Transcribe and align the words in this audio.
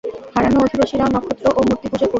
হারানের 0.33 0.63
অধিবাসীরাও 0.65 1.13
নক্ষত্র 1.15 1.45
ও 1.49 1.61
মূর্তি 1.67 1.87
পূজা 1.91 1.99
করত। 1.99 2.09